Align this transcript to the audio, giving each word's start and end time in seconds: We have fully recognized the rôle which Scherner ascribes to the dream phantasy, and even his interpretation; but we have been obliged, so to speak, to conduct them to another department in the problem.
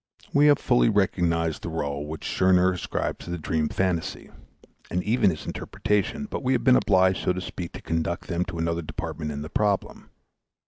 We 0.33 0.47
have 0.47 0.57
fully 0.57 0.89
recognized 0.89 1.61
the 1.61 1.69
rôle 1.69 2.07
which 2.07 2.23
Scherner 2.25 2.71
ascribes 2.73 3.25
to 3.25 3.29
the 3.29 3.37
dream 3.37 3.69
phantasy, 3.69 4.31
and 4.89 5.03
even 5.03 5.29
his 5.29 5.45
interpretation; 5.45 6.25
but 6.27 6.41
we 6.41 6.53
have 6.53 6.63
been 6.63 6.75
obliged, 6.75 7.23
so 7.23 7.33
to 7.33 7.39
speak, 7.41 7.73
to 7.73 7.83
conduct 7.83 8.25
them 8.27 8.43
to 8.45 8.57
another 8.57 8.81
department 8.81 9.29
in 9.29 9.43
the 9.43 9.49
problem. 9.49 10.09